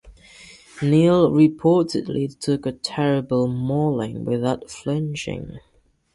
[0.81, 5.59] Neil reportedly took a terrible mauling without flinching.